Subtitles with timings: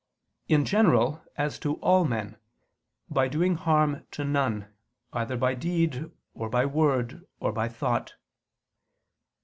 [0.47, 2.37] In general, as to all men,
[3.07, 4.73] by doing harm to none,
[5.13, 8.15] either by deed, or by word, or by thought.